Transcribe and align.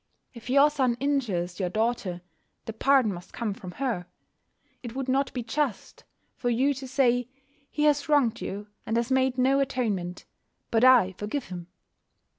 If 0.33 0.49
your 0.49 0.71
son 0.71 0.95
injure 0.99 1.45
your 1.57 1.69
daughter, 1.69 2.21
the 2.65 2.73
pardon 2.73 3.13
must 3.13 3.33
come 3.33 3.53
from 3.53 3.73
her. 3.73 4.07
It 4.81 4.95
would 4.95 5.07
not 5.07 5.31
be 5.31 5.43
just 5.43 6.05
for 6.35 6.49
you 6.49 6.73
to 6.73 6.87
say: 6.87 7.29
"He 7.69 7.83
has 7.83 8.09
wronged 8.09 8.41
you, 8.41 8.65
and 8.83 8.97
has 8.97 9.11
made 9.11 9.37
no 9.37 9.59
atonement, 9.59 10.25
but 10.71 10.83
I 10.83 11.11
forgive 11.19 11.49
him." 11.49 11.67